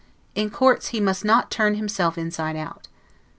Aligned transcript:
In 0.33 0.49
courts 0.49 0.87
he 0.87 0.99
must 0.99 1.23
not 1.23 1.51
turn 1.51 1.75
himself 1.75 2.17
inside 2.17 2.55
out. 2.55 2.87